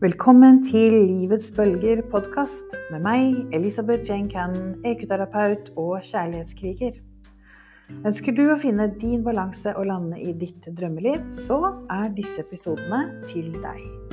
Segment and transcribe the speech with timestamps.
[0.00, 6.96] Velkommen til Livets bølger podkast med meg, Elisabeth Jane Cannon, EQ-terapeut og kjærlighetskriger.
[8.08, 11.60] Ønsker du å finne din balanse og lande i ditt drømmeliv, så
[11.92, 14.09] er disse episodene til deg.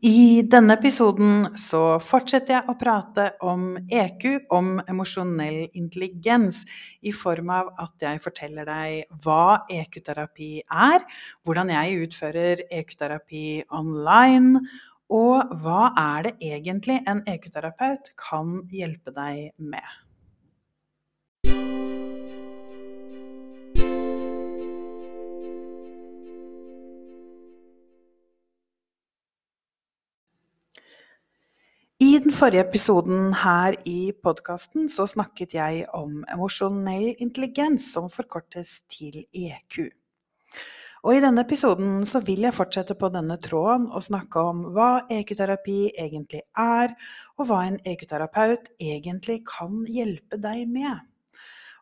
[0.00, 6.62] I denne episoden så fortsetter jeg å prate om EQ, om emosjonell intelligens,
[7.04, 11.04] i form av at jeg forteller deg hva EQ-terapi er,
[11.44, 13.44] hvordan jeg utfører EQ-terapi
[13.76, 14.64] online,
[15.12, 19.84] og hva er det egentlig en EQ-terapeut kan hjelpe deg med.
[32.20, 38.74] I den forrige episoden her i podkasten så snakket jeg om emosjonell intelligens, som forkortes
[38.92, 39.86] til EQ.
[41.00, 44.90] Og i denne episoden så vil jeg fortsette på denne tråden og snakke om hva
[45.08, 46.92] EQ-terapi egentlig er,
[47.40, 51.00] og hva en EQ-terapeut egentlig kan hjelpe deg med.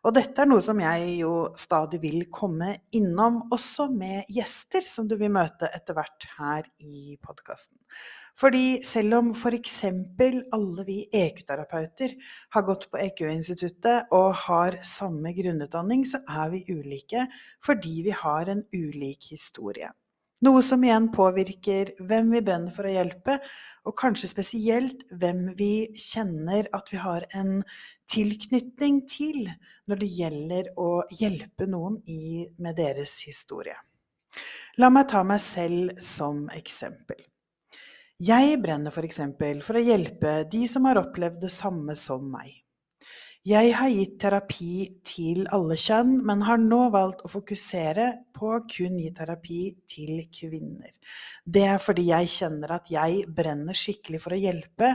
[0.07, 5.09] Og dette er noe som jeg jo stadig vil komme innom, også med gjester som
[5.11, 7.75] du vil møte etter hvert her i podkasten.
[8.39, 9.79] Fordi selv om f.eks.
[10.55, 12.13] alle vi EQ-terapeuter
[12.55, 17.27] har gått på EQ-instituttet og har samme grunnutdanning, så er vi ulike
[17.65, 19.91] fordi vi har en ulik historie.
[20.39, 23.41] Noe som igjen påvirker hvem vi brenner for å hjelpe,
[23.83, 27.57] og kanskje spesielt hvem vi kjenner at vi har en
[28.07, 29.49] tilknytning til
[29.91, 33.75] når det gjelder å hjelpe noen i, med deres historie.
[34.79, 37.19] La meg ta meg selv som eksempel.
[38.19, 39.21] Jeg brenner f.eks.
[39.39, 42.57] For, for å hjelpe de som har opplevd det samme som meg.
[43.47, 44.73] Jeg har gitt terapi
[45.07, 50.91] til alle kjønn, men har nå valgt å fokusere på kun gi terapi til kvinner.
[51.47, 54.91] Det er fordi jeg kjenner at jeg brenner skikkelig for å hjelpe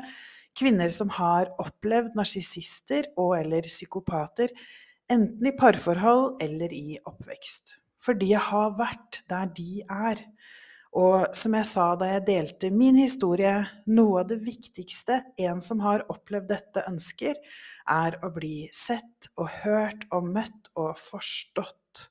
[0.55, 4.53] kvinner som har opplevd narsissister og eller psykopater,
[5.09, 7.79] enten i parforhold eller i oppvekst.
[8.05, 10.21] Fordi jeg har vært der de er.
[10.94, 13.55] Og som jeg sa da jeg delte min historie,
[13.91, 17.41] noe av det viktigste en som har opplevd dette, ønsker,
[17.91, 22.06] er å bli sett og hørt og møtt og forstått.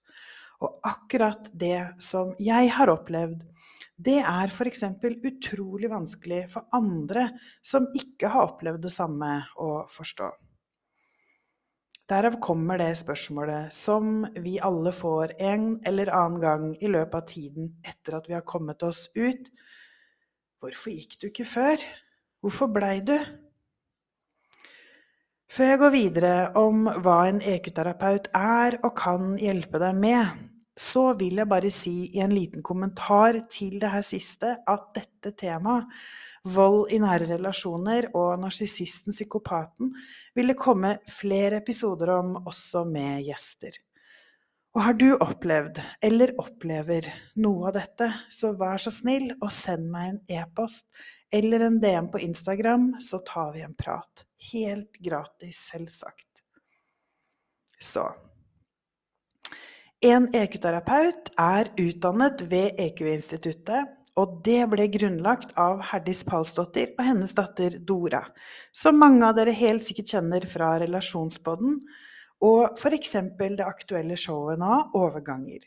[0.63, 3.45] Og akkurat det som jeg har opplevd,
[4.03, 4.83] det er f.eks.
[4.99, 7.29] utrolig vanskelig for andre
[7.63, 10.27] som ikke har opplevd det samme, å forstå.
[12.11, 17.29] Derav kommer det spørsmålet som vi alle får en eller annen gang i løpet av
[17.29, 19.47] tiden etter at vi har kommet oss ut.
[20.59, 21.85] Hvorfor gikk du ikke før?
[22.43, 23.15] Hvorfor blei du?
[25.53, 30.43] Før jeg går videre om hva en EQ-terapeut er og kan hjelpe deg med,
[30.79, 35.33] så vil jeg bare si i en liten kommentar til det her siste at dette
[35.37, 35.89] temaet
[36.43, 39.93] vold i nære relasjoner og narsissisten, psykopaten,
[40.35, 43.77] vil det komme flere episoder om, også med gjester.
[44.73, 47.05] Og har du opplevd, eller opplever,
[47.37, 50.87] noe av dette, så vær så snill og send meg en e-post
[51.33, 54.25] eller en DM på Instagram, så tar vi en prat.
[54.51, 56.41] Helt gratis, selvsagt.
[57.77, 58.09] Så
[60.03, 67.31] En EQ-terapeut er utdannet ved EQ-instituttet og det ble grunnlagt av Herdis Palsdottir og hennes
[67.37, 68.21] datter Dora,
[68.75, 71.79] som mange av dere helt sikkert kjenner fra Relasjonspodden
[72.43, 73.15] og f.eks.
[73.39, 75.63] det aktuelle showet nå, Overganger.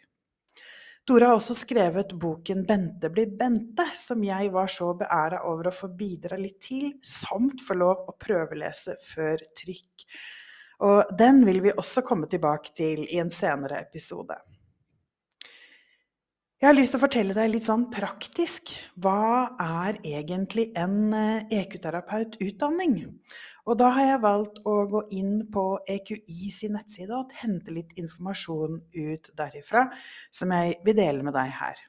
[1.06, 5.78] Dora har også skrevet boken 'Bente blir Bente', som jeg var så beæra over å
[5.80, 10.10] få bidra litt til, samt få lov å prøvelese før trykk.
[10.84, 14.36] Og den vil vi også komme tilbake til i en senere episode.
[16.56, 18.70] Jeg har lyst til å fortelle deg litt sånn praktisk.
[18.96, 21.12] Hva er egentlig en
[21.52, 22.94] EQ-terapeututdanning?
[23.02, 27.34] Eh, e og da har jeg valgt å gå inn på EQI sin nettside og
[27.42, 29.84] hente litt informasjon ut derifra,
[30.32, 31.84] som jeg vil dele med deg her.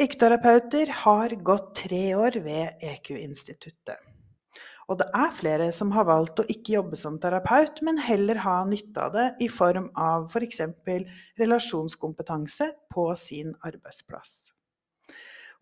[0.00, 4.00] EQ-terapeuter har gått tre år ved EQ-instituttet.
[4.86, 8.60] Og det er flere som har valgt å ikke jobbe som terapeut, men heller ha
[8.68, 10.62] nytte av det i form av f.eks.
[10.86, 11.06] For
[11.42, 14.38] relasjonskompetanse på sin arbeidsplass.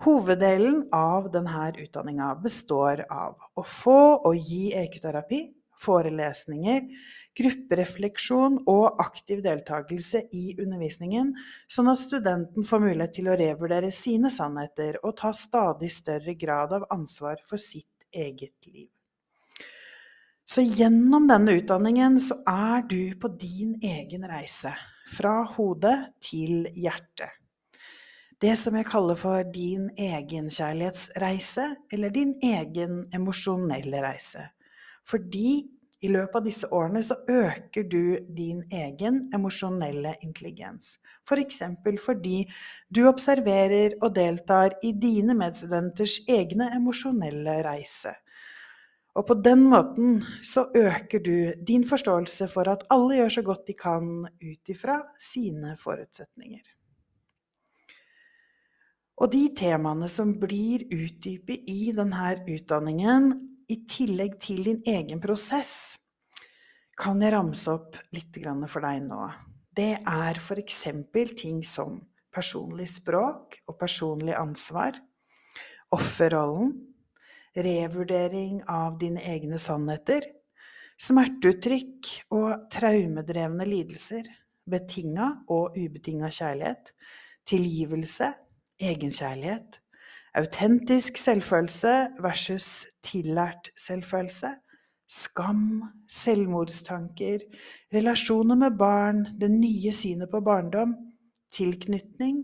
[0.04, 5.44] Hoveddelen av denne utdanninga består av å få og gi EQ-terapi,
[5.84, 6.84] forelesninger,
[7.38, 11.32] grupperefleksjon og aktiv deltakelse i undervisningen,
[11.68, 16.76] sånn at studenten får mulighet til å revurdere sine sannheter og ta stadig større grad
[16.76, 18.93] av ansvar for sitt eget liv.
[20.44, 24.74] Så gjennom denne utdanningen så er du på din egen reise.
[25.08, 27.32] Fra hodet til hjertet.
[28.40, 34.50] Det som jeg kaller for din egenkjærlighetsreise, eller din egen emosjonelle reise.
[35.08, 35.62] Fordi
[36.04, 40.98] i løpet av disse årene så øker du din egen emosjonelle intelligens.
[41.24, 41.62] F.eks.
[41.84, 42.42] For fordi
[42.92, 48.12] du observerer og deltar i dine medstudenters egne emosjonelle reise.
[49.14, 53.66] Og på den måten så øker du din forståelse for at alle gjør så godt
[53.68, 56.64] de kan ut ifra sine forutsetninger.
[59.22, 63.28] Og de temaene som blir utdypet i denne utdanningen,
[63.70, 66.00] i tillegg til din egen prosess,
[66.98, 68.34] kan jeg ramse opp litt
[68.68, 69.30] for deg nå.
[69.74, 70.84] Det er f.eks.
[71.38, 72.02] ting som
[72.34, 74.98] personlig språk og personlig ansvar,
[75.94, 76.93] offerrollen,
[77.56, 80.26] revurdering av dine egne sannheter,
[81.00, 84.26] smerteuttrykk og traumedrevne lidelser,
[84.70, 86.92] betinga og ubetinga kjærlighet,
[87.48, 88.30] tilgivelse,
[88.80, 89.80] egenkjærlighet,
[90.34, 92.68] autentisk selvfølelse versus
[93.06, 94.54] tillært selvfølelse,
[95.10, 97.44] skam, selvmordstanker,
[97.94, 100.96] relasjoner med barn, det nye synet på barndom,
[101.54, 102.42] tilknytning,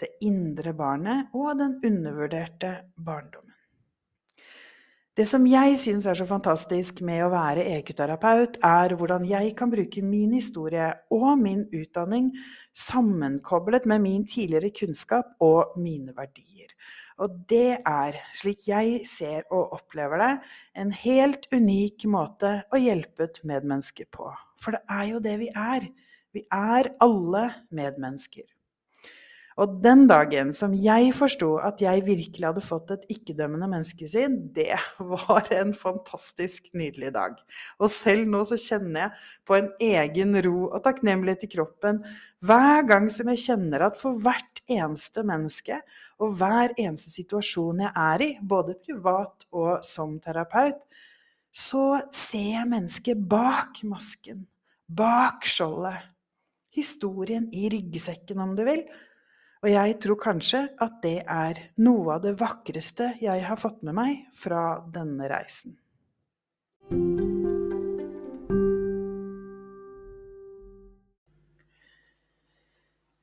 [0.00, 3.49] det indre barnet og den undervurderte barndommen.
[5.20, 9.68] Det som jeg syns er så fantastisk med å være EQ-terapeut, er hvordan jeg kan
[9.68, 12.30] bruke min historie og min utdanning
[12.72, 16.72] sammenkoblet med min tidligere kunnskap og mine verdier.
[17.20, 20.30] Og det er, slik jeg ser og opplever det,
[20.80, 24.30] en helt unik måte å hjelpe et medmenneske på.
[24.56, 25.90] For det er jo det vi er.
[26.32, 28.48] Vi er alle medmennesker.
[29.58, 34.76] Og den dagen som jeg forsto at jeg virkelig hadde fått et ikke-dømmende menneskesyn, det
[35.12, 37.34] var en fantastisk nydelig dag.
[37.82, 42.00] Og selv nå så kjenner jeg på en egen ro og takknemlighet i kroppen
[42.46, 45.80] hver gang som jeg kjenner at for hvert eneste menneske
[46.22, 50.78] og hver eneste situasjon jeg er i, både privat og som terapeut,
[51.50, 54.44] så ser jeg mennesket bak masken,
[54.86, 56.06] bak skjoldet.
[56.70, 58.84] Historien i ryggsekken, om du vil
[59.60, 63.96] og jeg tror kanskje at det er noe av det vakreste jeg har fått med
[63.98, 65.76] meg fra denne reisen.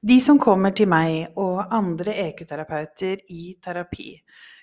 [0.07, 4.13] De som kommer til meg og andre EQ-terapeuter i terapi,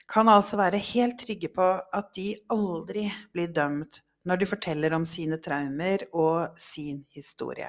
[0.09, 1.67] kan altså være helt trygge på
[1.99, 7.69] at de aldri blir dømt når de forteller om sine traumer og sin historie.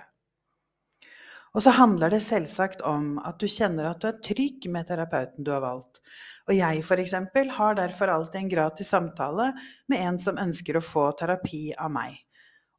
[1.56, 5.46] Og så handler det selvsagt om at du kjenner at du er trygg med terapeuten
[5.48, 6.02] du har valgt.
[6.50, 7.16] Og jeg f.eks.
[7.56, 9.54] har derfor alltid en gratis samtale
[9.88, 12.20] med en som ønsker å få terapi av meg.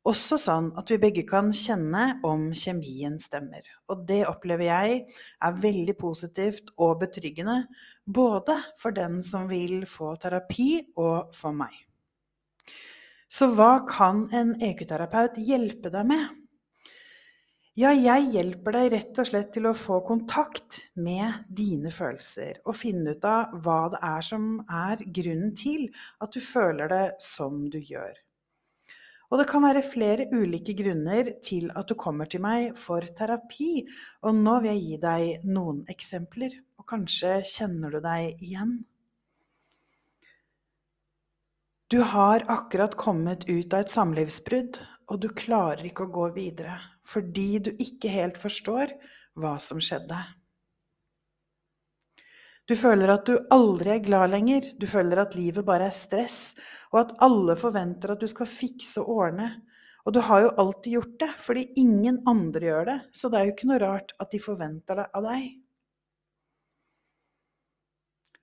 [0.07, 3.65] Også sånn at vi begge kan kjenne om kjemien stemmer.
[3.91, 5.01] Og det opplever jeg
[5.43, 7.65] er veldig positivt og betryggende,
[8.05, 11.75] både for den som vil få terapi, og for meg.
[13.27, 16.46] Så hva kan en EQ-terapeut hjelpe deg med?
[17.77, 22.79] Ja, jeg hjelper deg rett og slett til å få kontakt med dine følelser, og
[22.79, 25.91] finne ut av hva det er som er grunnen til
[26.25, 28.17] at du føler det som du gjør.
[29.29, 33.85] Og det kan være flere ulike grunner til at du kommer til meg for terapi,
[34.25, 38.77] og nå vil jeg gi deg noen eksempler, og kanskje kjenner du deg igjen.
[41.93, 46.79] Du har akkurat kommet ut av et samlivsbrudd, og du klarer ikke å gå videre
[47.07, 48.91] fordi du ikke helt forstår
[49.39, 50.19] hva som skjedde.
[52.67, 56.57] Du føler at du aldri er glad lenger, du føler at livet bare er stress,
[56.91, 59.53] og at alle forventer at du skal fikse og ordne.
[60.07, 63.47] Og du har jo alltid gjort det, fordi ingen andre gjør det, så det er
[63.47, 65.47] jo ikke noe rart at de forventer det av deg.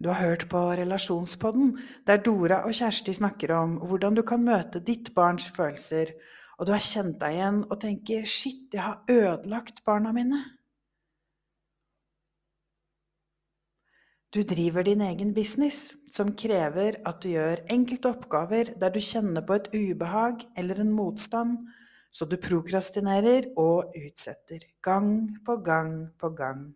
[0.04, 1.76] Du har hørt på Relasjonspodden,
[2.08, 6.12] der Dora og Kjersti snakker om hvordan du kan møte ditt barns følelser,
[6.60, 10.44] og du har kjent deg igjen og tenker 'shit, jeg har ødelagt barna mine'.
[14.34, 19.46] Du driver din egen business, som krever at du gjør enkelte oppgaver der du kjenner
[19.46, 21.68] på et ubehag eller en motstand,
[22.10, 26.74] så du prokrastinerer og utsetter, gang på gang på gang.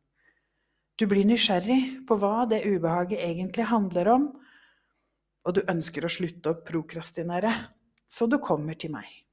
[0.99, 4.27] Du blir nysgjerrig på hva det ubehaget egentlig handler om,
[5.45, 7.53] og du ønsker å slutte å prokrastinere,
[8.05, 9.26] så du kommer til meg.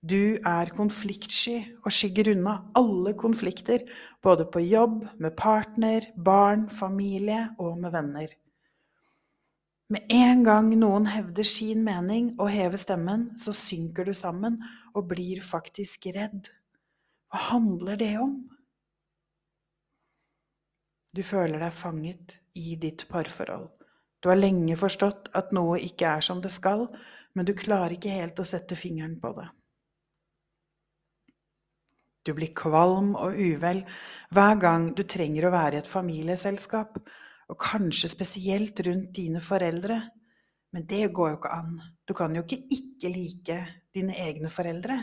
[0.00, 3.82] Du er konfliktsky og skygger unna alle konflikter,
[4.24, 8.32] både på jobb, med partner, barn, familie og med venner.
[9.90, 14.56] Med en gang noen hevder sin mening og hever stemmen, så synker du sammen
[14.94, 16.48] og blir faktisk redd.
[17.28, 18.38] Hva handler det om?
[21.12, 23.68] Du føler deg fanget i ditt parforhold.
[24.22, 26.86] Du har lenge forstått at noe ikke er som det skal,
[27.34, 29.50] men du klarer ikke helt å sette fingeren på det.
[32.26, 33.82] Du blir kvalm og uvel
[34.34, 36.98] hver gang du trenger å være i et familieselskap,
[37.50, 40.00] og kanskje spesielt rundt dine foreldre.
[40.70, 41.78] Men det går jo ikke an.
[42.06, 43.56] Du kan jo ikke ikke like
[43.96, 45.00] dine egne foreldre.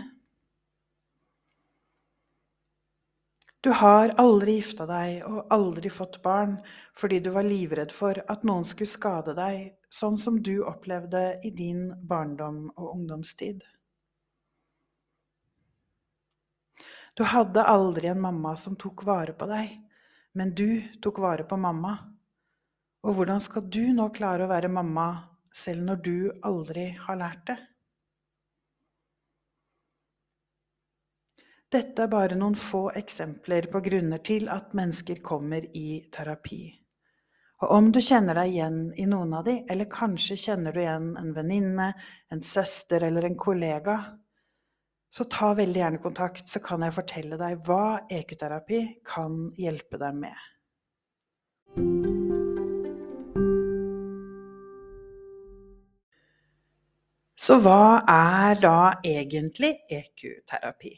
[3.66, 6.54] Du har aldri gifta deg og aldri fått barn
[6.96, 11.52] fordi du var livredd for at noen skulle skade deg, sånn som du opplevde i
[11.58, 13.66] din barndom og ungdomstid.
[17.18, 19.72] Du hadde aldri en mamma som tok vare på deg,
[20.38, 21.96] men du tok vare på mamma.
[23.10, 25.08] Og hvordan skal du nå klare å være mamma
[25.50, 27.56] selv når du aldri har lært det?
[31.74, 36.62] Dette er bare noen få eksempler på grunner til at mennesker kommer i terapi.
[37.66, 41.10] Og om du kjenner deg igjen i noen av de, eller kanskje kjenner du igjen
[41.18, 41.90] en venninne,
[42.30, 43.98] en søster eller en kollega,
[45.18, 50.20] så ta veldig gjerne kontakt, så kan jeg fortelle deg hva EQ-terapi kan hjelpe deg
[50.22, 50.38] med.
[57.38, 60.94] Så hva er da egentlig EQ-terapi?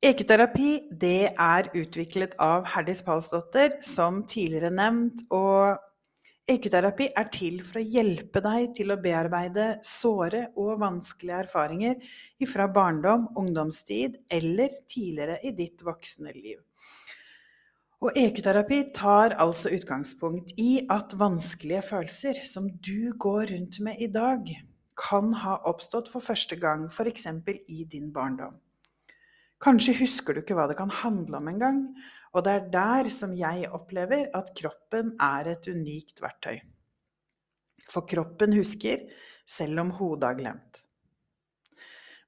[0.00, 5.76] EQ-terapi det er utviklet av Herdis Palsdotter, som tidligere nevnt, og
[6.48, 12.14] EQ-terapi er til for å hjelpe deg til å bearbeide såre og vanskelige erfaringer
[12.48, 16.58] fra barndom, ungdomstid eller tidligere i ditt voksne liv.
[18.00, 24.08] Og EQ-terapi tar altså utgangspunkt i at vanskelige følelser som du går rundt med i
[24.08, 24.48] dag,
[25.00, 27.26] kan ha oppstått for første gang f.eks.
[27.68, 28.56] i din barndom.
[29.60, 31.82] Kanskje husker du ikke hva det kan handle om engang,
[32.30, 36.60] og det er der som jeg opplever at kroppen er et unikt verktøy.
[37.90, 39.02] For kroppen husker,
[39.46, 40.82] selv om hodet har glemt.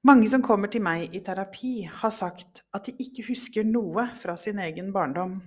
[0.03, 4.35] Mange som kommer til meg i terapi, har sagt at de ikke husker noe fra
[4.35, 5.37] sin egen barndom,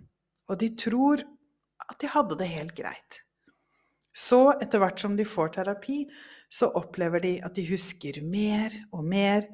[0.48, 1.20] og de tror
[1.84, 3.20] at de hadde det helt greit.
[4.16, 5.98] Så, etter hvert som de får terapi,
[6.48, 9.44] så opplever de at de husker mer og mer,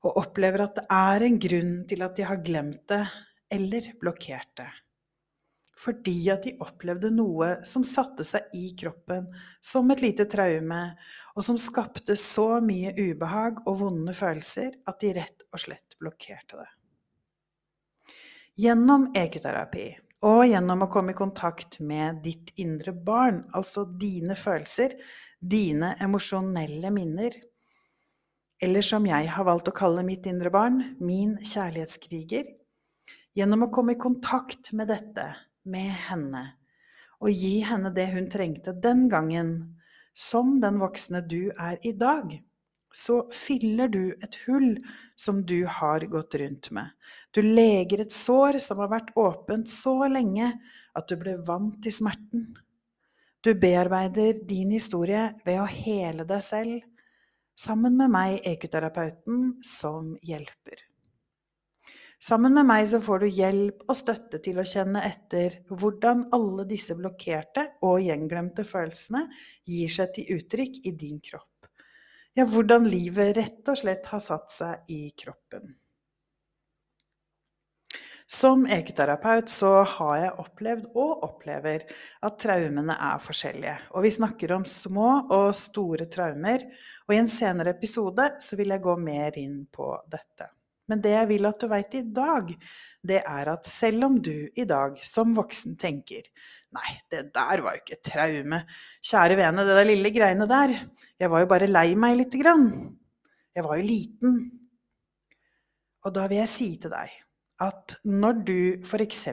[0.00, 3.02] og opplever at det er en grunn til at de har glemt det
[3.52, 4.66] eller blokkerte.
[5.82, 9.26] Fordi at de opplevde noe som satte seg i kroppen
[9.64, 10.82] som et lite traume,
[11.32, 16.60] og som skapte så mye ubehag og vonde følelser at de rett og slett blokkerte
[16.60, 16.70] det.
[18.62, 19.86] Gjennom ekoterapi
[20.28, 24.94] og gjennom å komme i kontakt med ditt indre barn, altså dine følelser,
[25.40, 27.34] dine emosjonelle minner,
[28.62, 32.44] eller som jeg har valgt å kalle mitt indre barn, min kjærlighetskriger,
[33.32, 35.24] Gjennom å komme i kontakt med dette,
[35.64, 36.42] med henne,
[37.22, 39.52] og gi henne det hun trengte den gangen,
[40.12, 42.34] som den voksne du er i dag,
[42.92, 44.74] så fyller du et hull
[45.16, 46.92] som du har gått rundt med.
[47.32, 50.50] Du leger et sår som har vært åpent så lenge
[50.92, 52.50] at du ble vant til smerten.
[53.40, 56.78] Du bearbeider din historie ved å hele deg selv,
[57.56, 60.91] sammen med meg, ekoterapeuten, som hjelper.
[62.22, 66.68] Sammen med meg så får du hjelp og støtte til å kjenne etter hvordan alle
[66.70, 69.24] disse blokkerte og gjenglemte følelsene
[69.66, 71.66] gir seg til uttrykk i din kropp.
[72.38, 75.74] Ja, hvordan livet rett og slett har satt seg i kroppen.
[78.30, 81.84] Som ekoterapeut så har jeg opplevd og opplever
[82.22, 83.76] at traumene er forskjellige.
[83.98, 86.70] Og vi snakker om små og store traumer,
[87.04, 90.52] og i en senere episode så vil jeg gå mer inn på dette.
[90.90, 92.48] Men det jeg vil at du veit i dag,
[93.06, 96.26] det er at selv om du i dag som voksen tenker
[96.72, 98.62] Nei, det der var jo ikke traume.
[99.04, 100.72] Kjære vene, det der lille greiene der.
[101.20, 102.70] Jeg var jo bare lei meg lite grann.
[103.52, 104.38] Jeg var jo liten.
[106.02, 107.12] Og da vil jeg si til deg
[107.62, 109.26] at når du f.eks.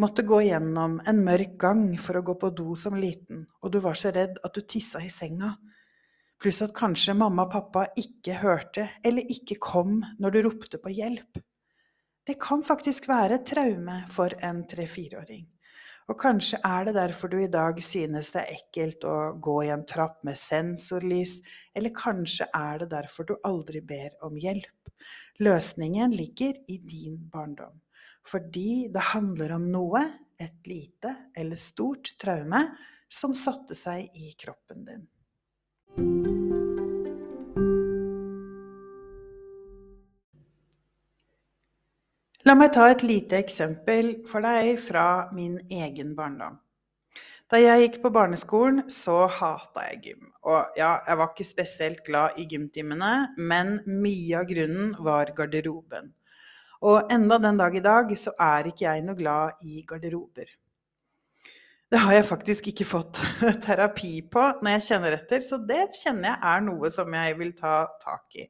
[0.00, 3.80] måtte gå gjennom en mørk gang for å gå på do som liten, og du
[3.82, 5.56] var så redd at du tissa i senga,
[6.40, 10.92] pluss at kanskje mamma og pappa ikke hørte eller ikke kom når du ropte på
[10.96, 11.40] hjelp.
[12.26, 15.48] Det kan faktisk være et traume for en tre-fireåring.
[16.10, 19.70] Og kanskje er det derfor du i dag synes det er ekkelt å gå i
[19.70, 21.36] en trapp med sensorlys,
[21.76, 24.90] eller kanskje er det derfor du aldri ber om hjelp.
[25.38, 27.78] Løsningen ligger i din barndom.
[28.26, 30.02] Fordi det handler om noe,
[30.40, 32.62] et lite eller stort traume,
[33.12, 35.08] som satte seg i kroppen din.
[42.50, 46.56] La meg ta et lite eksempel for deg fra min egen barndom.
[47.50, 50.30] Da jeg gikk på barneskolen, så hata jeg gym.
[50.46, 56.14] Og ja, jeg var ikke spesielt glad i gymtimene, men mye av grunnen var garderoben.
[56.80, 60.48] Og enda den dag i dag så er ikke jeg noe glad i garderober.
[61.90, 63.18] Det har jeg faktisk ikke fått
[63.66, 67.50] terapi på når jeg kjenner etter, så det kjenner jeg er noe som jeg vil
[67.58, 68.44] ta tak i.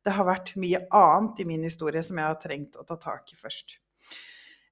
[0.00, 3.34] Det har vært mye annet i min historie som jeg har trengt å ta tak
[3.34, 3.76] i først.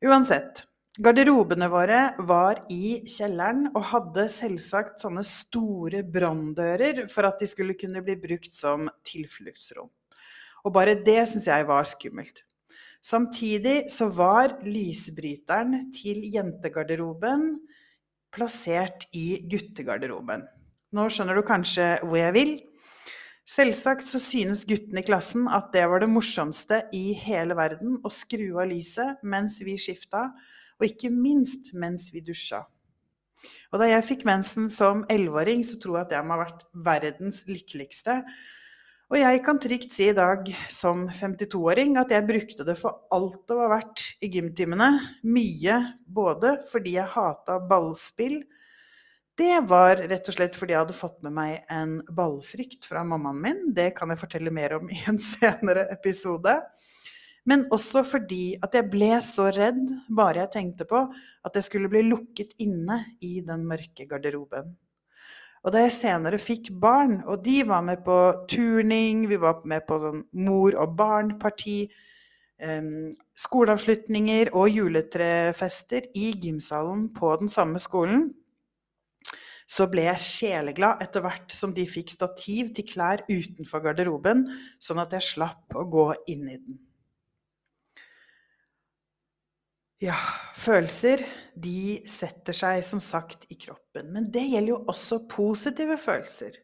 [0.09, 0.65] Uansett.
[0.99, 7.77] Garderobene våre var i kjelleren og hadde selvsagt sånne store branndører for at de skulle
[7.79, 9.91] kunne bli brukt som tilfluktsrom.
[10.65, 12.41] Og bare det syns jeg var skummelt.
[13.05, 17.53] Samtidig så var lysbryteren til jentegarderoben
[18.35, 20.47] plassert i guttegarderoben.
[20.95, 22.55] Nå skjønner du kanskje hvor jeg vil.
[23.49, 28.13] Selvsagt så synes guttene i klassen at det var det morsomste i hele verden å
[28.13, 30.27] skru av lyset mens vi skifta,
[30.77, 32.67] og ikke minst mens vi dusja.
[33.73, 36.65] Og da jeg fikk mensen som elleveåring, så tror jeg at jeg må ha vært
[36.85, 38.21] verdens lykkeligste.
[39.09, 43.39] Og jeg kan trygt si i dag som 52-åring at jeg brukte det for alt
[43.49, 44.89] det var verdt i gymtimene.
[45.25, 48.43] Mye både fordi jeg hata ballspill,
[49.39, 53.41] det var rett og slett fordi jeg hadde fått med meg en ballfrykt fra mammaen
[53.41, 53.63] min.
[53.73, 56.59] Det kan jeg fortelle mer om i en senere episode.
[57.49, 59.81] Men også fordi at jeg ble så redd
[60.13, 64.75] bare jeg tenkte på at jeg skulle bli lukket inne i den mørke garderoben.
[65.67, 68.19] Og da jeg senere fikk barn, og de var med på
[68.51, 71.79] turning, vi var med på sånn mor og barn-parti,
[72.63, 78.29] um, skoleavslutninger og juletrefester i gymsalen på den samme skolen,
[79.69, 84.47] så ble jeg sjeleglad etter hvert som de fikk stativ til klær utenfor garderoben,
[84.81, 86.79] sånn at jeg slapp å gå inn i den.
[89.99, 90.15] Ja,
[90.55, 91.25] følelser
[91.59, 94.13] de setter seg som sagt i kroppen.
[94.15, 96.55] Men det gjelder jo også positive følelser.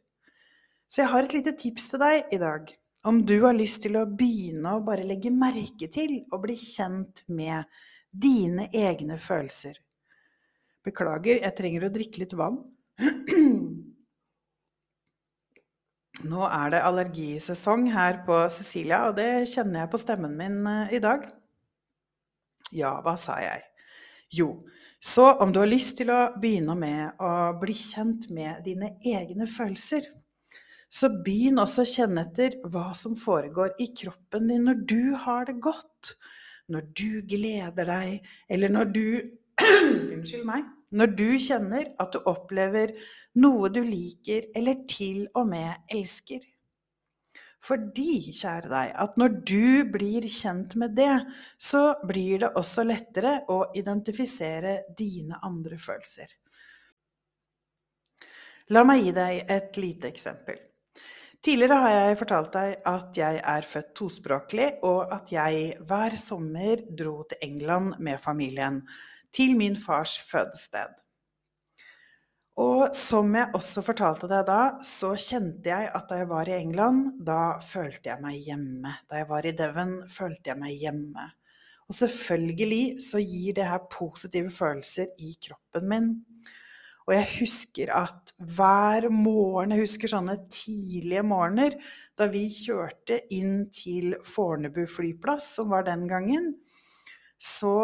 [0.87, 2.71] Så jeg har et lite tips til deg i dag.
[3.05, 7.25] Om du har lyst til å begynne å bare legge merke til og bli kjent
[7.27, 7.67] med
[8.15, 9.83] dine egne følelser.
[10.87, 12.63] Beklager, jeg trenger å drikke litt vann.
[16.31, 20.95] Nå er det allergisesong her på Cecilia, og det kjenner jeg på stemmen min eh,
[20.95, 21.27] i dag.
[22.75, 23.63] Ja, hva sa jeg?
[24.35, 24.49] Jo,
[24.99, 29.47] så om du har lyst til å begynne med å bli kjent med dine egne
[29.51, 30.07] følelser,
[30.89, 35.47] så begynn også å kjenne etter hva som foregår i kroppen din når du har
[35.51, 36.15] det godt,
[36.71, 39.07] når du gleder deg, eller når du
[40.15, 42.95] Unnskyld meg når du kjenner at du opplever
[43.43, 46.43] noe du liker eller til og med elsker.
[47.65, 51.15] Fordi, kjære deg, at når du blir kjent med det,
[51.57, 56.35] så blir det også lettere å identifisere dine andre følelser.
[58.73, 60.61] La meg gi deg et lite eksempel.
[61.45, 66.85] Tidligere har jeg fortalt deg at jeg er født tospråklig, og at jeg hver sommer
[66.89, 68.81] dro til England med familien
[69.35, 71.04] til min fars fødested.
[72.63, 76.55] Og som jeg også fortalte deg da, så kjente jeg at da jeg var i
[76.55, 78.93] England, da følte jeg meg hjemme.
[79.11, 81.25] Da jeg var i Devon, følte jeg meg hjemme.
[81.91, 86.09] Og selvfølgelig så gir det her positive følelser i kroppen min.
[87.05, 91.75] Og jeg husker at hver morgen, jeg husker sånne tidlige morgener,
[92.17, 96.55] da vi kjørte inn til Fornebu flyplass, som var den gangen,
[97.45, 97.77] så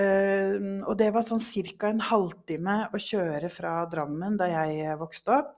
[0.00, 0.54] øh,
[0.88, 1.90] Og det var sånn ca.
[1.90, 5.50] en halvtime å kjøre fra Drammen da jeg vokste opp.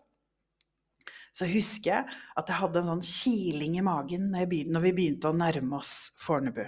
[1.34, 5.36] Så husker jeg at jeg hadde en sånn kiling i magen når vi begynte å
[5.36, 6.62] nærme oss Fornebu.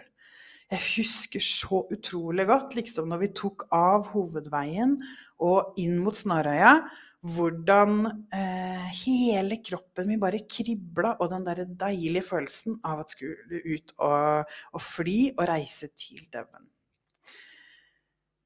[0.67, 4.97] Jeg husker så utrolig godt, liksom når vi tok av hovedveien
[5.47, 6.73] og inn mot Snarøya,
[7.27, 13.63] hvordan eh, hele kroppen min bare kribla, og den derre deilige følelsen av at skulle
[13.63, 16.67] ut og, og fly og reise til Devon.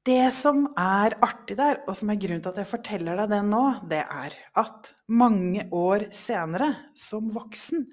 [0.01, 3.41] Det som er artig der, og som er grunnen til at jeg forteller deg det
[3.45, 7.85] nå, det er at mange år senere, som voksen,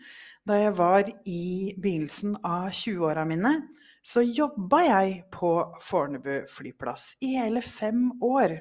[0.49, 3.53] da jeg var i begynnelsen av 20-åra mine,
[4.01, 5.53] så jobba jeg på
[5.85, 8.57] Fornebu flyplass i hele fem år.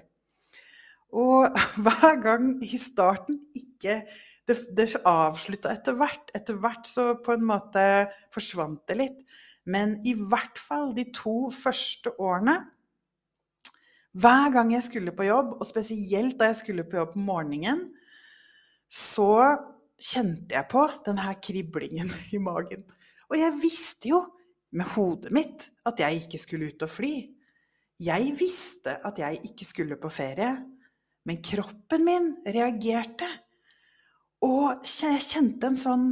[1.16, 1.48] Og
[1.88, 4.02] hver gang i starten ikke
[4.48, 6.30] Det, det avslutta etter hvert.
[6.36, 7.82] Etter hvert så på en måte
[8.32, 9.18] forsvant det litt.
[9.68, 12.62] Men i hvert fall de to første årene
[14.18, 17.84] Hver gang jeg skulle på jobb, og spesielt da jeg skulle på jobb om morgenen,
[18.90, 19.58] så
[19.98, 22.86] kjente jeg på denne kriblingen i magen.
[23.30, 24.24] Og jeg visste jo
[24.78, 27.14] med hodet mitt at jeg ikke skulle ut og fly.
[28.04, 30.54] Jeg visste at jeg ikke skulle på ferie,
[31.28, 33.28] men kroppen min reagerte.
[34.46, 36.12] Og jeg kjente en sånn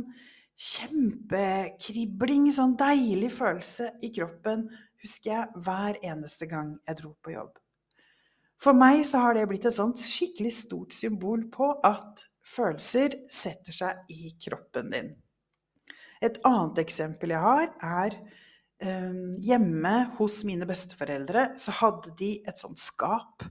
[0.56, 4.65] kjempekribling, sånn deilig følelse i kroppen,
[5.04, 7.54] husker jeg, hver eneste gang jeg dro på jobb.
[8.62, 13.76] For meg så har det blitt et sånt skikkelig stort symbol på at følelser setter
[13.76, 15.13] seg i kroppen din.
[16.24, 18.15] Et annet eksempel jeg har, er
[18.80, 23.46] eh, hjemme hos mine besteforeldre så hadde de et sånt skap.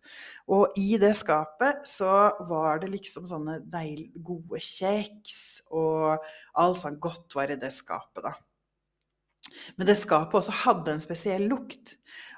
[0.48, 5.36] Og i det skapet så var det liksom sånne deil, gode kjeks
[5.70, 6.24] og
[6.60, 8.34] alt sånn godt var i det skapet, da.
[9.76, 11.94] Men det skapet også hadde en spesiell lukt.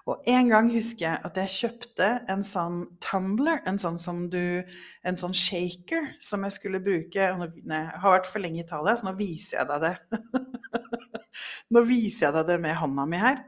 [0.06, 4.62] Og en gang husker jeg at jeg kjøpte en sånn tumbler, en sånn du
[5.02, 8.94] En sånn shaker som jeg skulle bruke nå, Jeg har vært for lenge i Italia,
[8.96, 10.20] så nå viser jeg deg det.
[11.74, 13.44] nå viser jeg deg det med hånda mi her.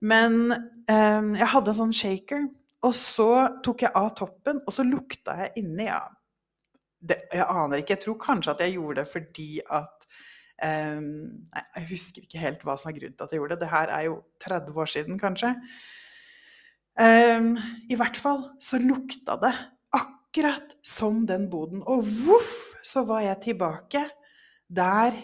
[0.00, 2.48] Men eh, jeg hadde en sånn shaker,
[2.84, 3.30] og så
[3.64, 5.88] tok jeg av toppen, og så lukta jeg inni.
[5.88, 6.04] Ja,
[7.00, 7.96] det, jeg aner ikke.
[7.96, 10.06] Jeg tror kanskje at jeg gjorde det fordi at
[10.60, 13.64] Um, jeg husker ikke helt hva som er grunnen til at jeg gjorde det.
[13.64, 15.54] Det her er jo 30 år siden, kanskje.
[17.00, 17.54] Um,
[17.88, 19.54] I hvert fall så lukta det
[19.96, 21.84] akkurat som den boden.
[21.88, 24.04] Og voff, så var jeg tilbake
[24.68, 25.16] der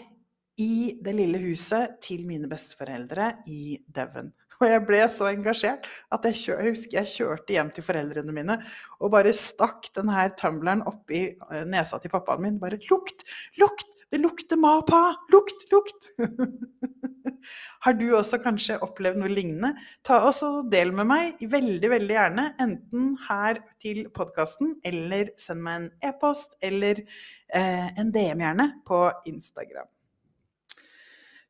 [0.57, 4.31] i det lille huset til mine besteforeldre i Devon.
[4.57, 8.33] Og jeg ble så engasjert at jeg, kjør, jeg, husker jeg kjørte hjem til foreldrene
[8.33, 8.55] mine
[8.97, 12.57] og bare stakk denne tumbleren oppi eh, nesa til pappaen min.
[12.63, 13.21] Bare lukt,
[13.61, 13.96] lukt!
[14.11, 15.15] Det lukter mapa!
[15.31, 16.07] Lukt, lukt!
[17.83, 19.73] Har du også kanskje opplevd noe lignende?
[20.07, 22.45] Ta oss og Del med meg, veldig veldig gjerne.
[22.63, 29.03] Enten her til podkasten, eller send meg en e-post, eller eh, en DM gjerne på
[29.27, 29.91] Instagram.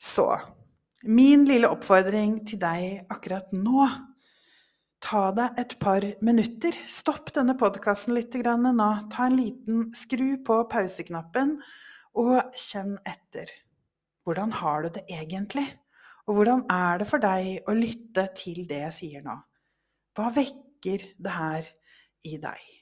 [0.01, 0.29] Så
[1.05, 3.89] min lille oppfordring til deg akkurat nå
[4.97, 6.73] Ta deg et par minutter.
[6.89, 8.87] Stopp denne podkasten litt nå.
[9.13, 11.59] Ta en liten skru på pauseknappen
[12.17, 13.51] og kjenn etter.
[14.25, 15.67] Hvordan har du det egentlig?
[16.27, 19.37] Og hvordan er det for deg å lytte til det jeg sier nå?
[20.17, 21.69] Hva vekker det her
[22.27, 22.76] i deg?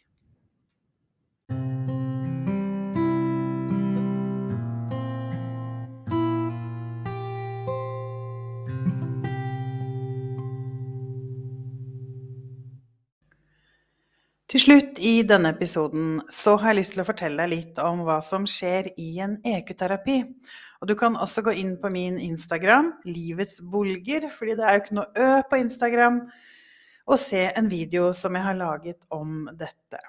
[14.56, 18.06] Til slutt i denne episoden så har jeg lyst til å fortelle deg litt om
[18.08, 20.14] hva som skjer i en EQ-terapi.
[20.80, 24.84] Og du kan også gå inn på min Instagram, Livets bolger, fordi det er jo
[24.86, 26.22] ikke noe Ø på Instagram,
[27.04, 30.00] og se en video som jeg har laget om dette.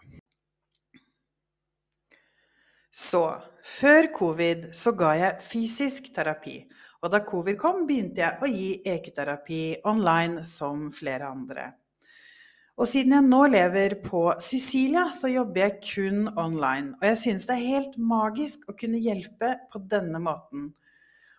[2.95, 3.25] Så
[3.67, 6.61] før covid så ga jeg fysisk terapi.
[7.03, 11.67] Og da covid kom, begynte jeg å gi EQ-terapi online som flere andre.
[12.77, 16.93] Og siden jeg nå lever på Sicilia, så jobber jeg kun online.
[17.01, 20.75] Og jeg synes det er helt magisk å kunne hjelpe på denne måten.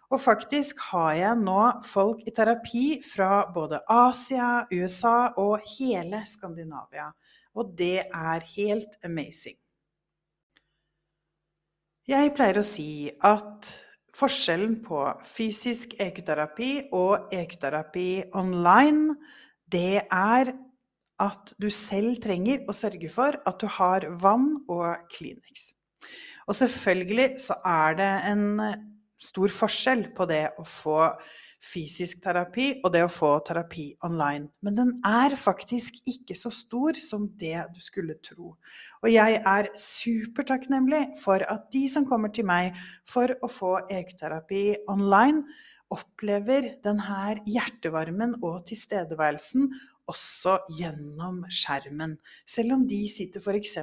[0.10, 7.12] Og faktisk har jeg nå folk i terapi fra både Asia, USA og hele Skandinavia.
[7.54, 9.60] Og det er helt amazing.
[12.08, 13.70] Jeg pleier å si at
[14.18, 19.20] forskjellen på fysisk ekoterapi og ekoterapi online,
[19.68, 20.56] det er
[21.24, 25.72] at du selv trenger å sørge for at du har vann og Kleenex.
[26.48, 28.46] Og selvfølgelig så er det en
[29.18, 31.02] stor forskjell på det å få
[31.68, 34.46] fysisk terapi og det å få terapi online.
[34.62, 38.54] Men den er faktisk ikke så stor som det du skulle tro.
[39.02, 42.78] Og jeg er supertakknemlig for at de som kommer til meg
[43.10, 45.44] for å få EQ-terapi online,
[45.94, 49.70] opplever denne hjertevarmen og tilstedeværelsen
[50.08, 52.18] også gjennom skjermen.
[52.48, 53.78] Selv om de sitter f.eks.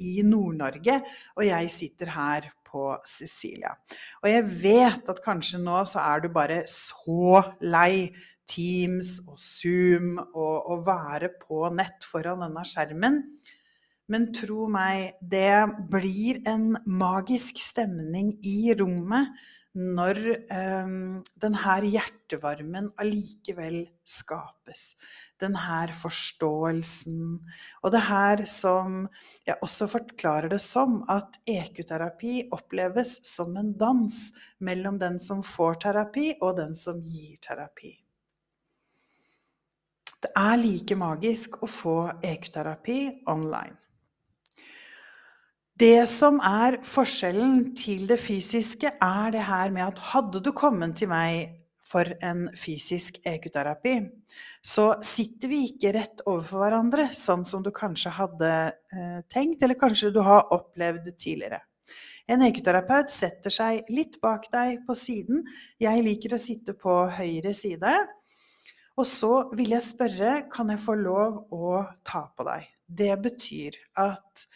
[0.00, 0.98] i Nord-Norge,
[1.36, 3.74] og jeg sitter her på Sicilia.
[4.22, 8.12] Og jeg vet at kanskje nå så er du bare så lei
[8.48, 13.20] Teams og Zoom og å være på nett foran denne skjermen.
[14.12, 19.30] Men tro meg, det blir en magisk stemning i rommet
[19.72, 20.18] når
[20.52, 20.90] eh,
[21.40, 24.92] denne hjertevarmen allikevel skapes.
[25.40, 27.40] Denne forståelsen.
[27.82, 29.06] Og det her som
[29.48, 34.20] jeg også forklarer det som, at EQ-terapi oppleves som en dans
[34.60, 37.96] mellom den som får terapi, og den som gir terapi.
[40.22, 43.81] Det er like magisk å få EQ-terapi online.
[45.80, 50.98] Det som er forskjellen til det fysiske, er det her med at hadde du kommet
[51.00, 51.58] til meg
[51.92, 53.94] for en fysisk EQ-terapi,
[54.64, 59.80] så sitter vi ikke rett overfor hverandre, sånn som du kanskje hadde eh, tenkt, eller
[59.80, 61.62] kanskje du har opplevd tidligere.
[62.30, 65.42] En EQ-terapeut setter seg litt bak deg på siden.
[65.82, 67.96] Jeg liker å sitte på høyre side.
[69.00, 72.68] Og så vil jeg spørre kan jeg få lov å ta på deg.
[72.86, 74.46] Det betyr at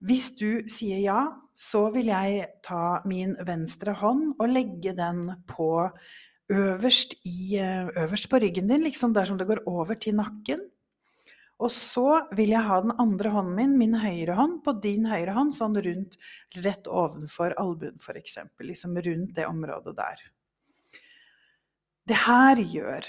[0.00, 1.20] hvis du sier ja,
[1.60, 5.90] så vil jeg ta min venstre hånd og legge den på
[6.50, 10.62] øverst, i, øverst på ryggen din, liksom der som det går over til nakken.
[11.60, 15.34] Og så vil jeg ha den andre hånden min, min høyre hånd, på din høyre
[15.36, 16.16] hånd, sånn rundt,
[16.64, 18.38] rett ovenfor albuen f.eks.
[18.64, 20.24] Liksom rundt det området der.
[22.08, 23.06] Det her gjør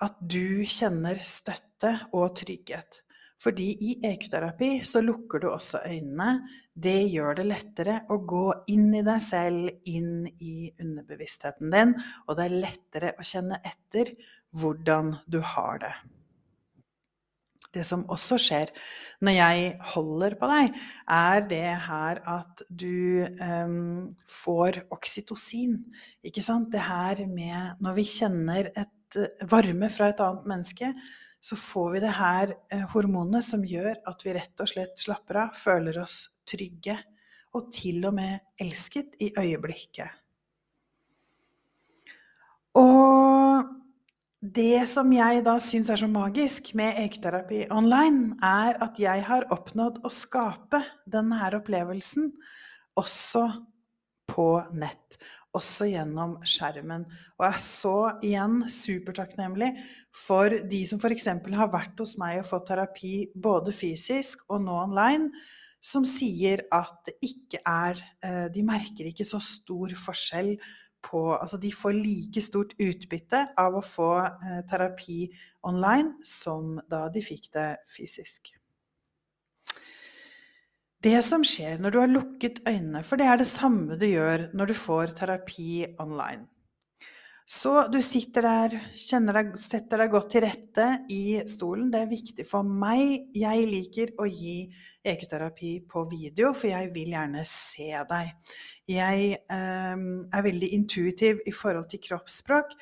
[0.00, 3.02] at du kjenner støtte og trygghet.
[3.40, 6.42] Fordi i EQ-terapi så lukker du også øynene.
[6.76, 11.94] Det gjør det lettere å gå inn i deg selv, inn i underbevisstheten din.
[12.28, 14.12] Og det er lettere å kjenne etter
[14.60, 15.94] hvordan du har det.
[17.70, 18.72] Det som også skjer
[19.22, 20.78] når jeg holder på deg,
[21.14, 25.78] er det her at du um, får oksytocin.
[26.26, 26.72] Ikke sant?
[26.74, 30.90] Det her med når vi kjenner et varme fra et annet menneske,
[31.40, 35.44] så får vi det her eh, hormonet som gjør at vi rett og slett slapper
[35.46, 36.98] av, føler oss trygge
[37.56, 40.18] og til og med elsket i øyeblikket.
[42.78, 43.66] Og
[44.40, 49.48] det som jeg da syns er så magisk med eketerapi online, er at jeg har
[49.52, 52.30] oppnådd å skape denne opplevelsen
[53.00, 53.48] også
[54.30, 55.18] på nett
[55.56, 57.06] også gjennom skjermen.
[57.38, 57.94] Og jeg er så
[58.26, 59.72] igjen supertakknemlig
[60.14, 61.30] for de som f.eks.
[61.58, 65.30] har vært hos meg og fått terapi både fysisk og nå online,
[65.80, 70.58] som sier at det ikke er eh, De merker ikke så stor forskjell
[71.00, 75.22] på Altså de får like stort utbytte av å få eh, terapi
[75.64, 78.52] online som da de fikk det fysisk.
[81.00, 84.50] Det som skjer når du har lukket øynene, for det er det samme du gjør
[84.52, 86.44] når du får terapi online.
[87.50, 88.74] Så du sitter der,
[89.32, 91.88] deg, setter deg godt til rette i stolen.
[91.90, 93.32] Det er viktig for meg.
[93.34, 94.68] Jeg liker å gi
[95.02, 98.54] EQ-terapi på video, for jeg vil gjerne se deg.
[98.92, 100.04] Jeg eh,
[100.36, 102.76] er veldig intuitiv i forhold til kroppsspråk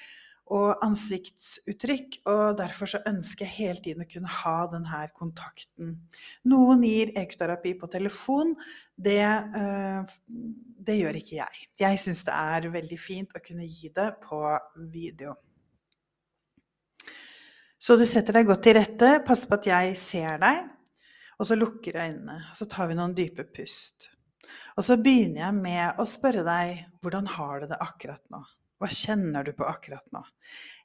[0.54, 5.94] og ansiktsuttrykk, og derfor så ønsker jeg hele tiden å kunne ha denne kontakten.
[6.48, 8.54] Noen gir ekoterapi på telefon.
[8.96, 10.16] Det, eh,
[10.88, 11.68] det gjør ikke jeg.
[11.80, 14.42] Jeg syns det er veldig fint å kunne gi det på
[14.92, 15.36] video.
[17.78, 20.64] Så du setter deg godt til rette, passer på at jeg ser deg,
[21.38, 22.40] og så lukker øynene.
[22.58, 24.10] Så tar vi noen dype pust.
[24.78, 28.42] Og så begynner jeg med å spørre deg hvordan har du det akkurat nå?
[28.78, 30.20] Hva kjenner du på akkurat nå?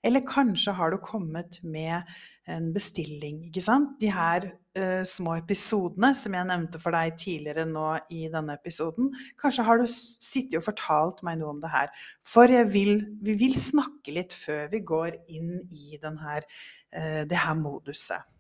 [0.03, 2.09] Eller kanskje har du kommet med
[2.49, 3.93] en bestilling, ikke sant?
[4.01, 9.13] De her uh, små episodene som jeg nevnte for deg tidligere nå i denne episoden.
[9.39, 11.93] Kanskje har du sittet og fortalt meg noe om det her.
[12.27, 17.59] For vil, vi vil snakke litt før vi går inn i denne, uh, det her
[17.61, 18.32] moduset.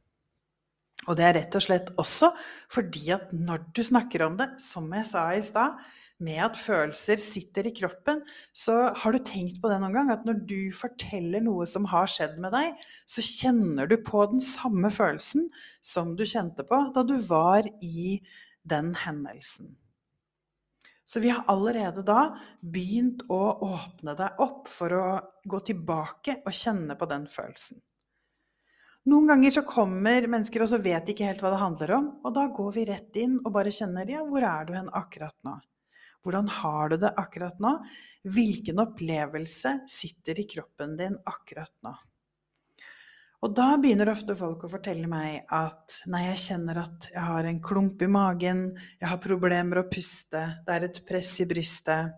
[1.07, 2.31] Og det er rett og slett også
[2.71, 5.81] fordi at når du snakker om det, som jeg sa i stad,
[6.23, 8.21] med at følelser sitter i kroppen,
[8.55, 10.11] så har du tenkt på det noen gang?
[10.13, 14.43] At når du forteller noe som har skjedd med deg, så kjenner du på den
[14.43, 15.49] samme følelsen
[15.83, 18.19] som du kjente på da du var i
[18.63, 19.73] den hendelsen.
[21.03, 25.07] Så vi har allerede da begynt å åpne deg opp for å
[25.49, 27.81] gå tilbake og kjenne på den følelsen.
[29.11, 32.35] Noen ganger så kommer mennesker og så vet ikke helt hva det handler om, og
[32.37, 35.57] da går vi rett inn og bare kjenner ja, hvor er du hen akkurat nå?
[36.23, 37.73] Hvordan har du det akkurat nå?
[38.23, 41.91] Hvilken opplevelse sitter i kroppen din akkurat nå?
[43.43, 47.49] Og da begynner ofte folk å fortelle meg at nei, jeg kjenner at jeg har
[47.49, 48.69] en klump i magen,
[49.01, 52.13] jeg har problemer å puste, det er et press i brystet.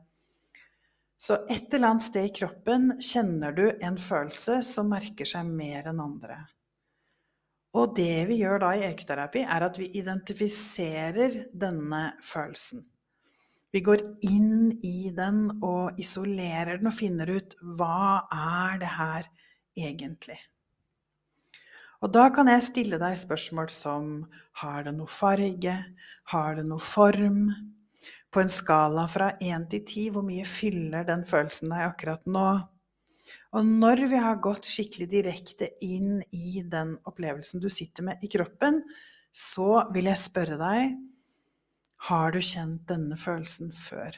[1.18, 5.90] Så et eller annet sted i kroppen kjenner du en følelse som merker seg mer
[5.90, 6.44] enn andre.
[7.76, 12.86] Og det vi gjør da i ekoterapi, er at vi identifiserer denne følelsen.
[13.76, 19.28] Vi går inn i den og isolerer den og finner ut hva er det her
[19.76, 20.38] egentlig.
[22.00, 24.10] Og da kan jeg stille deg spørsmål som
[24.62, 25.76] har det noe farge,
[26.32, 27.50] har det noe form?
[28.32, 32.48] På en skala fra én til ti, hvor mye fyller den følelsen deg akkurat nå?
[33.56, 38.30] Og når vi har gått skikkelig direkte inn i den opplevelsen du sitter med i
[38.32, 38.84] kroppen,
[39.36, 40.96] så vil jeg spørre deg
[42.06, 44.18] har du kjent denne følelsen før?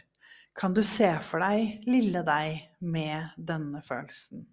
[0.58, 4.44] Kan du se for deg lille deg med denne følelsen,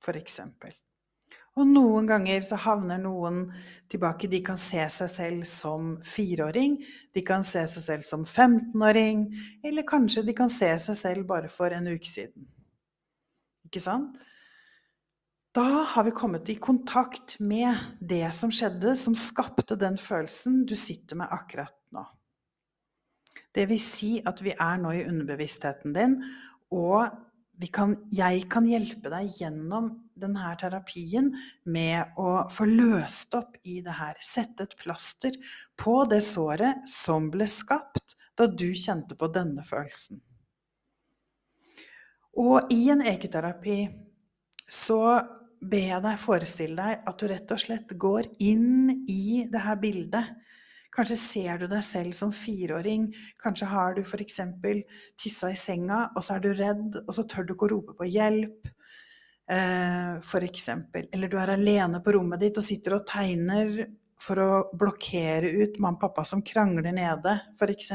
[0.00, 0.38] f.eks.?
[1.58, 3.42] Og noen ganger så havner noen
[3.92, 4.30] tilbake.
[4.30, 6.78] De kan se seg selv som fireåring,
[7.12, 9.26] de kan se seg selv som 15-åring,
[9.66, 12.48] eller kanskje de kan se seg selv bare for en uke siden.
[13.72, 14.20] Ikke sant?
[15.56, 20.74] Da har vi kommet i kontakt med det som skjedde, som skapte den følelsen du
[20.76, 22.04] sitter med akkurat nå.
[23.52, 26.18] Det vil si at vi er nå i underbevisstheten din,
[26.72, 27.16] og
[27.72, 31.30] kan, jeg kan hjelpe deg gjennom denne terapien
[31.64, 34.20] med å få løst opp i det her.
[34.20, 35.36] Sette et plaster
[35.80, 40.20] på det såret som ble skapt da du kjente på denne følelsen.
[42.40, 43.84] Og i en ekoterapi
[44.70, 45.02] så
[45.62, 49.76] ber jeg deg forestille deg at du rett og slett går inn i det her
[49.82, 50.32] bildet
[50.92, 53.06] Kanskje ser du deg selv som fireåring.
[53.40, 54.42] Kanskje har du f.eks.
[55.16, 57.96] tissa i senga, og så er du redd, og så tør du ikke å rope
[57.96, 58.68] på hjelp.
[59.48, 60.68] Eh, f.eks.
[61.00, 63.86] Eller du er alene på rommet ditt og sitter og tegner
[64.20, 67.94] for å blokkere ut mamma og pappa som krangler nede, f.eks.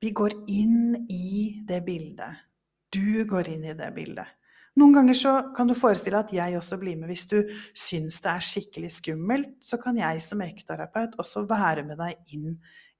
[0.00, 2.46] Vi går inn i det bildet.
[2.90, 4.36] Du går inn i det bildet.
[4.80, 7.10] Noen ganger så kan du forestille at jeg også blir med.
[7.10, 7.40] Hvis du
[7.76, 12.54] syns det er skikkelig skummelt, så kan jeg som ekoterapeut også være med deg inn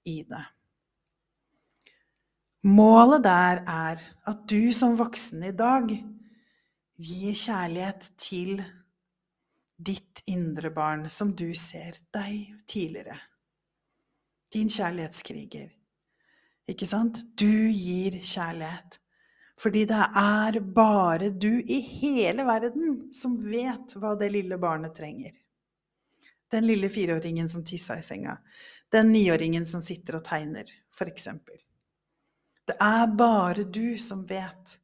[0.05, 0.43] i det.
[2.69, 5.89] Målet der er at du som voksen i dag
[7.01, 8.61] gir kjærlighet til
[9.81, 13.17] ditt indre barn som du ser deg tidligere.
[14.53, 15.71] Din kjærlighetskriger.
[16.71, 17.23] Ikke sant?
[17.39, 19.01] Du gir kjærlighet.
[19.61, 25.35] Fordi det er bare du i hele verden som vet hva det lille barnet trenger.
[26.51, 28.39] Den lille fireåringen som tissa i senga.
[28.91, 31.29] Den niåringen som sitter og tegner, f.eks.
[32.67, 34.77] Det er bare du som vet.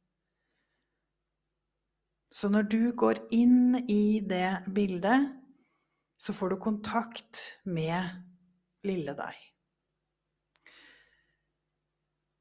[2.31, 5.31] Så når du går inn i det bildet,
[6.17, 8.03] så får du kontakt med
[8.85, 9.35] lille deg.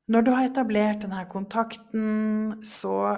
[0.06, 3.16] Når du har etablert denne kontakten, så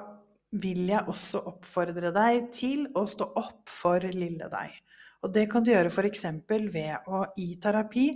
[0.57, 4.79] vil jeg også oppfordre deg til å stå opp for lille deg.
[5.21, 6.25] Og det kan du gjøre f.eks.
[6.49, 8.07] ved å i terapi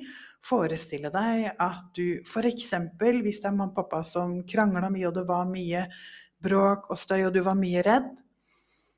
[0.46, 2.70] forestille deg at du f.eks.
[2.96, 5.84] hvis det er mamma og pappa som krangla mye, og det var mye
[6.42, 8.08] bråk og støy, og du var mye redd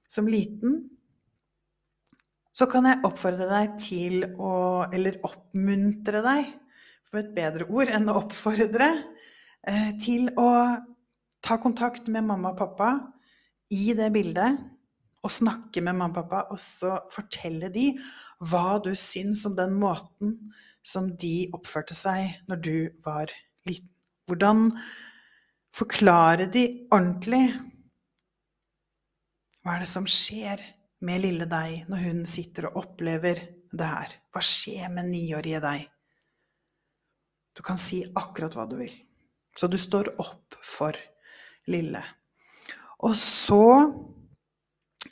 [0.06, 0.84] som liten,
[2.54, 4.52] så kan jeg oppfordre deg til å
[4.94, 6.54] Eller oppmuntre deg,
[7.08, 8.92] for et bedre ord enn å oppfordre
[10.02, 10.50] til å
[11.44, 12.90] ta kontakt med mamma og pappa
[13.72, 14.60] i det bildet,
[15.24, 17.90] og snakke med mamma og pappa, og så fortelle de
[18.44, 20.36] hva du syns om den måten
[20.84, 23.32] som de oppførte seg når du var
[23.68, 23.88] liten.
[24.28, 24.70] Hvordan
[25.74, 27.44] forklare de ordentlig
[29.64, 30.60] hva er det som skjer
[31.08, 33.38] med lille deg når hun sitter og opplever
[33.72, 34.10] det her?
[34.28, 35.86] Hva skjer med niårige deg?
[37.56, 38.92] Du kan si akkurat hva du vil.
[39.58, 40.98] Så du står opp for
[41.70, 42.02] lille.
[43.04, 43.64] Og så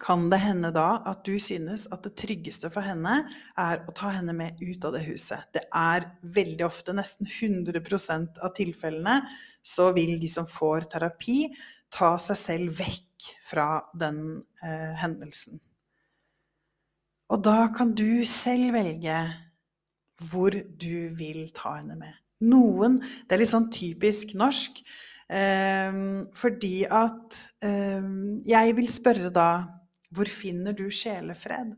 [0.03, 3.21] kan det hende da at du synes at det tryggeste for henne
[3.59, 5.45] er å ta henne med ut av det huset.
[5.55, 9.21] Det er veldig ofte, nesten 100% av tilfellene,
[9.63, 11.53] så vil de som får terapi,
[11.93, 15.61] ta seg selv vekk fra den eh, hendelsen.
[17.33, 19.19] Og da kan du selv velge
[20.33, 22.22] hvor du vil ta henne med.
[22.43, 24.83] Noen Det er litt sånn typisk norsk.
[25.33, 25.99] Eh,
[26.37, 28.09] fordi at eh,
[28.49, 29.49] Jeg vil spørre da
[30.13, 31.73] Hvor finner du sjelefred?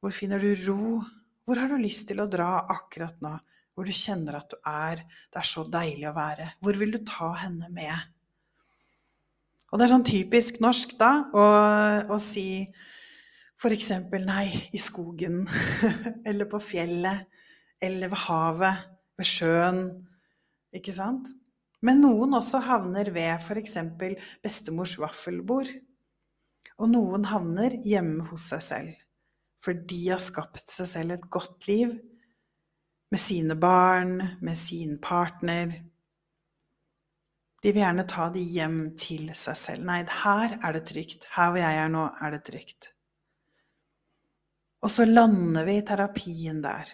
[0.00, 1.00] Hvor finner du ro?
[1.44, 3.34] Hvor har du lyst til å dra akkurat nå?
[3.74, 5.02] Hvor du kjenner at du er.
[5.28, 6.46] Det er så deilig å være.
[6.64, 7.92] Hvor vil du ta henne med?
[9.70, 11.44] Og det er sånn typisk norsk da å,
[12.10, 12.64] å si
[13.60, 13.90] f.eks.
[14.24, 15.44] nei, i skogen.
[16.28, 17.28] eller på fjellet.
[17.80, 19.84] Eller ved havet ved sjøen,
[20.76, 21.28] ikke sant?
[21.84, 23.76] Men noen også havner ved f.eks.
[24.44, 25.70] bestemors vaffelbord.
[26.80, 28.98] Og noen havner hjemme hos seg selv.
[29.60, 31.92] For de har skapt seg selv et godt liv
[33.10, 35.72] med sine barn, med sin partner.
[37.60, 39.84] De vil gjerne ta de hjem til seg selv.
[39.88, 41.26] Nei, her er det trygt.
[41.34, 42.92] Her hvor jeg er nå, er det trygt.
[44.80, 46.88] Og så lander vi i terapien der.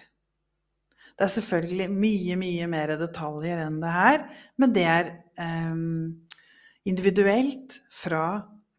[1.17, 4.27] Det er selvfølgelig mye, mye mer detaljer enn det her,
[4.61, 5.11] men det er
[5.41, 5.79] eh,
[6.87, 8.27] individuelt fra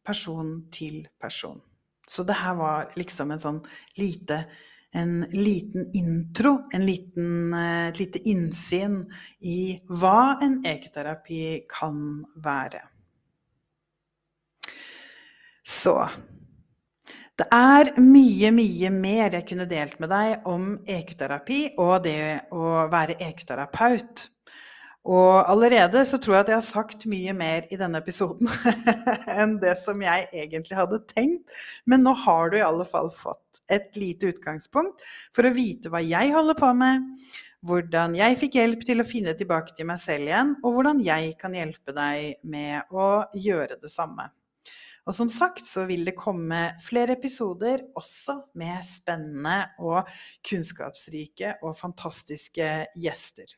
[0.05, 1.59] person til person.
[2.07, 3.61] Så det her var liksom en sånn
[3.99, 4.45] lite
[4.95, 9.01] en liten intro, en liten, eh, et lite innsyn
[9.41, 12.81] i hva en ekoterapi kan være.
[15.67, 15.99] Så
[17.37, 22.87] det er mye, mye mer jeg kunne delt med deg om ekoterapi og det å
[22.89, 24.23] være ekoterapeut.
[25.07, 28.49] Og allerede så tror jeg at jeg har sagt mye mer i denne episoden
[29.39, 31.45] enn det som jeg egentlig hadde tenkt.
[31.85, 36.01] Men nå har du i alle fall fått et lite utgangspunkt for å vite hva
[36.03, 37.05] jeg holder på med,
[37.67, 41.35] hvordan jeg fikk hjelp til å finne tilbake til meg selv igjen, og hvordan jeg
[41.39, 44.29] kan hjelpe deg med å gjøre det samme.
[45.07, 50.09] Og som sagt så vil det komme flere episoder også med spennende og
[50.45, 52.67] kunnskapsrike og fantastiske
[52.99, 53.55] gjester.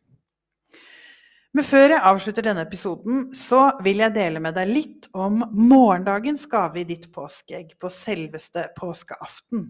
[1.57, 6.45] Men før jeg avslutter denne episoden, så vil jeg dele med deg litt om morgendagens
[6.51, 9.65] gave i ditt påskeegg på selveste påskeaften.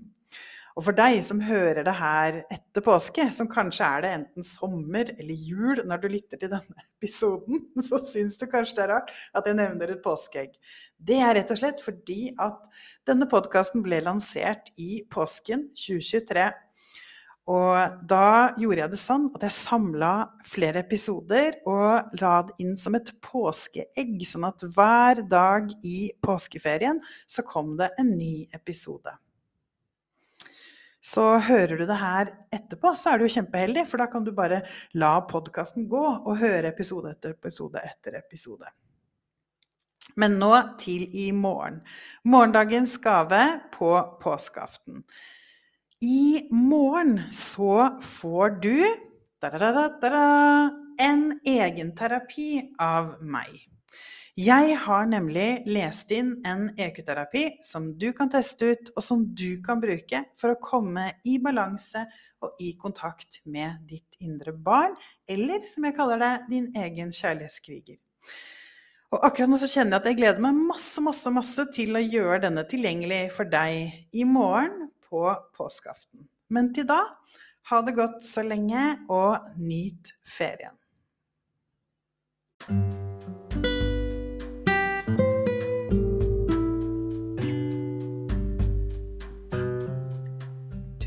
[0.79, 5.09] Og for deg som hører det her etter påske, som kanskje er det enten sommer
[5.11, 9.11] eller jul når du lytter til denne episoden, så syns du kanskje det er rart
[9.35, 10.55] at jeg nevner et påskeegg.
[10.95, 12.71] Det er rett og slett fordi at
[13.09, 16.47] denne podkasten ble lansert i påsken 2023.
[17.51, 20.15] Og da gjorde jeg det sånn at jeg samla
[20.47, 24.21] flere episoder og la det inn som et påskeegg.
[24.31, 29.19] Sånn at hver dag i påskeferien så kom det en ny episode.
[30.99, 34.33] Så hører du det her etterpå, så er du jo kjempeheldig, for da kan du
[34.35, 34.61] bare
[34.99, 38.67] la podkasten gå og høre episode etter episode etter episode.
[40.19, 41.79] Men nå til i morgen.
[42.27, 43.41] Morgendagens gave
[43.75, 45.05] på påskeaften.
[46.03, 48.75] I morgen så får du
[49.39, 50.27] da, da, da,
[50.99, 53.68] en egen terapi av meg.
[54.39, 59.57] Jeg har nemlig lest inn en EQ-terapi som du kan teste ut, og som du
[59.65, 62.05] kan bruke for å komme i balanse
[62.45, 64.95] og i kontakt med ditt indre barn,
[65.27, 67.97] eller som jeg kaller det, din egen kjærlighetskriger.
[69.09, 72.05] Og akkurat nå så kjenner jeg at jeg gleder meg masse, masse, masse til å
[72.05, 75.25] gjøre denne tilgjengelig for deg i morgen på
[75.57, 76.29] påskeaften.
[76.53, 77.01] Men til da,
[77.73, 80.77] ha det godt så lenge, og nyt ferien.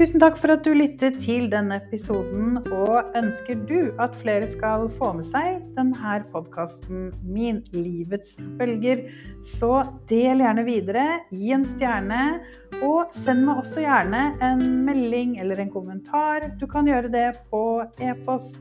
[0.02, 2.56] Tusen takk for at du lyttet til denne episoden.
[2.74, 9.04] Og ønsker du at flere skal få med seg denne podkasten Min livets bølger,
[9.46, 11.04] så del gjerne videre.
[11.30, 12.18] Gi en stjerne.
[12.80, 16.50] Og send meg også gjerne en melding eller en kommentar.
[16.58, 17.62] Du kan gjøre det på
[18.02, 18.58] e-post.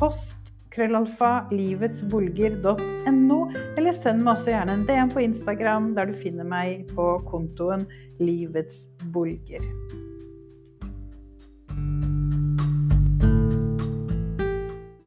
[0.00, 3.40] Post krøllalfa livetsbolger.no,
[3.76, 7.84] eller send meg også gjerne en DM på Instagram, der du finner meg på kontoen
[8.24, 9.60] Livets Bolger.